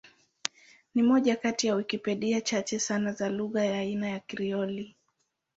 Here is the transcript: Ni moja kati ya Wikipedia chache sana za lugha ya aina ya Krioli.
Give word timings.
Ni 0.95 1.03
moja 1.03 1.35
kati 1.35 1.67
ya 1.67 1.75
Wikipedia 1.75 2.41
chache 2.41 2.79
sana 2.79 3.11
za 3.13 3.29
lugha 3.29 3.65
ya 3.65 3.77
aina 3.79 4.09
ya 4.09 4.19
Krioli. 4.19 4.95